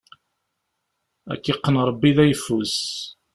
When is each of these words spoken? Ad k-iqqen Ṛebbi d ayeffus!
Ad 1.33 1.39
k-iqqen 1.43 1.75
Ṛebbi 1.87 2.11
d 2.15 2.17
ayeffus! 2.23 2.77